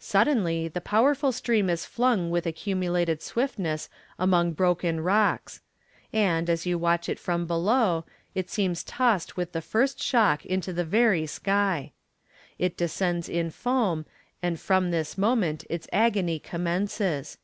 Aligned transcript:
Suddenly 0.00 0.66
the 0.66 0.80
powerful 0.80 1.30
stream 1.30 1.70
is 1.70 1.84
flung 1.86 2.30
with 2.32 2.46
accumulated 2.46 3.22
swiftness 3.22 3.88
among 4.18 4.50
broken 4.50 4.98
rocks; 5.02 5.60
and, 6.12 6.50
as 6.50 6.66
you 6.66 6.76
watch 6.76 7.08
it 7.08 7.20
from 7.20 7.46
below, 7.46 8.04
it 8.34 8.50
seems 8.50 8.82
tossed 8.82 9.36
with 9.36 9.52
the 9.52 9.62
first 9.62 10.02
shock 10.02 10.44
into 10.44 10.72
the 10.72 10.84
very 10.84 11.26
sky. 11.26 11.92
It 12.58 12.76
descends 12.76 13.28
in 13.28 13.50
foam, 13.50 14.04
and 14.42 14.58
from 14.58 14.90
this 14.90 15.16
moment 15.16 15.64
its 15.70 15.86
agony 15.92 16.40
commences. 16.40 17.38